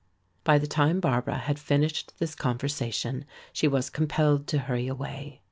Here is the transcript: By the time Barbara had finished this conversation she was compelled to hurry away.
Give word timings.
By 0.43 0.57
the 0.57 0.65
time 0.65 0.99
Barbara 0.99 1.37
had 1.37 1.59
finished 1.59 2.17
this 2.17 2.33
conversation 2.33 3.23
she 3.53 3.67
was 3.67 3.91
compelled 3.91 4.47
to 4.47 4.57
hurry 4.57 4.87
away. 4.87 5.39